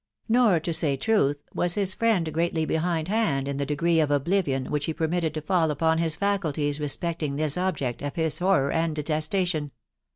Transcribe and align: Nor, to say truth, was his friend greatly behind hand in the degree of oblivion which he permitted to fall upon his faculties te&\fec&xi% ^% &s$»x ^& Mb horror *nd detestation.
Nor, 0.27 0.59
to 0.61 0.73
say 0.73 0.97
truth, 0.97 1.43
was 1.53 1.75
his 1.75 1.93
friend 1.93 2.33
greatly 2.33 2.65
behind 2.65 3.07
hand 3.07 3.47
in 3.47 3.57
the 3.57 3.67
degree 3.67 3.99
of 3.99 4.09
oblivion 4.09 4.71
which 4.71 4.85
he 4.85 4.95
permitted 4.95 5.31
to 5.35 5.43
fall 5.43 5.69
upon 5.69 5.99
his 5.99 6.15
faculties 6.15 6.79
te&\fec&xi% 6.79 6.87
^% 7.35 7.39
&s$»x 7.39 8.01
^& 8.01 8.11
Mb 8.11 8.39
horror 8.39 8.75
*nd 8.87 8.95
detestation. 8.95 9.69